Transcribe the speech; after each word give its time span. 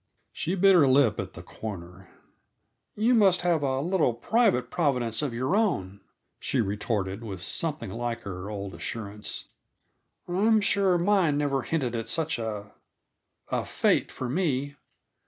She 0.33 0.55
bit 0.55 0.73
her 0.73 0.87
lip 0.87 1.19
at 1.19 1.33
the 1.33 1.43
corner. 1.43 2.09
"You 2.95 3.13
must 3.13 3.41
have 3.41 3.61
a 3.61 3.81
little 3.81 4.15
private 4.15 4.71
Providence 4.71 5.21
of 5.21 5.31
your 5.31 5.55
own," 5.55 5.99
she 6.39 6.59
retorted, 6.59 7.23
with 7.23 7.43
something 7.43 7.91
like 7.91 8.21
her 8.21 8.49
old 8.49 8.73
assurance. 8.73 9.49
"I'm 10.27 10.59
sure 10.59 10.97
mine 10.97 11.37
never 11.37 11.61
hinted 11.61 11.93
at 11.95 12.09
such 12.09 12.39
a 12.39 12.73
a 13.49 13.63
fate 13.63 14.11
for 14.11 14.27
me. 14.27 14.75